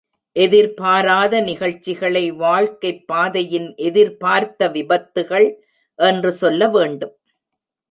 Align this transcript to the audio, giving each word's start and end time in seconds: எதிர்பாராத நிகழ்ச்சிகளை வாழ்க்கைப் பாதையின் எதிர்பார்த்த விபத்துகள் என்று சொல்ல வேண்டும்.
எதிர்பாராத 0.35 1.41
நிகழ்ச்சிகளை 1.41 2.31
வாழ்க்கைப் 2.31 3.07
பாதையின் 3.07 3.75
எதிர்பார்த்த 3.75 4.69
விபத்துகள் 4.69 5.47
என்று 5.95 6.31
சொல்ல 6.31 6.69
வேண்டும். 6.69 7.15